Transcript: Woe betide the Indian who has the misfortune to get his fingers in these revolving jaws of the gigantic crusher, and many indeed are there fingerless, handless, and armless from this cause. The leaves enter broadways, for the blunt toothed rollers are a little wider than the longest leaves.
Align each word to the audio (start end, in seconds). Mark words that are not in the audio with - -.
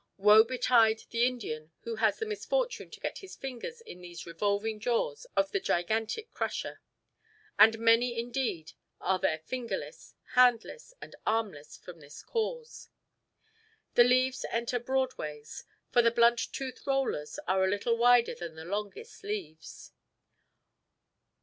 Woe 0.17 0.43
betide 0.43 1.03
the 1.11 1.25
Indian 1.27 1.73
who 1.81 1.97
has 1.97 2.17
the 2.17 2.25
misfortune 2.25 2.89
to 2.89 2.99
get 2.99 3.19
his 3.19 3.35
fingers 3.35 3.81
in 3.81 4.01
these 4.01 4.25
revolving 4.25 4.79
jaws 4.79 5.27
of 5.35 5.51
the 5.51 5.59
gigantic 5.59 6.31
crusher, 6.33 6.81
and 7.59 7.77
many 7.77 8.19
indeed 8.19 8.71
are 8.99 9.19
there 9.19 9.37
fingerless, 9.37 10.15
handless, 10.33 10.95
and 11.01 11.15
armless 11.27 11.77
from 11.77 11.99
this 11.99 12.23
cause. 12.23 12.89
The 13.93 14.03
leaves 14.03 14.43
enter 14.49 14.79
broadways, 14.79 15.65
for 15.91 16.01
the 16.01 16.09
blunt 16.09 16.39
toothed 16.51 16.87
rollers 16.87 17.37
are 17.47 17.63
a 17.63 17.67
little 17.69 17.95
wider 17.95 18.33
than 18.33 18.55
the 18.55 18.65
longest 18.65 19.23
leaves. 19.23 19.91